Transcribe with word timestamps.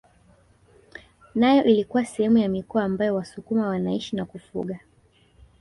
Nayo 1.35 1.63
ilikuwa 1.63 2.05
sehemu 2.05 2.37
ya 2.37 2.49
mikoa 2.49 2.83
ambayo 2.83 3.15
wasukuma 3.15 3.67
wanaishi 3.67 4.15
na 4.15 4.25
kufuga 4.25 4.79